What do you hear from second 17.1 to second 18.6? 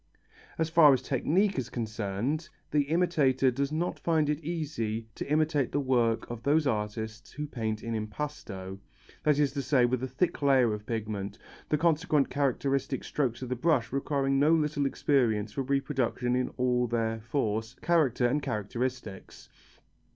force, character and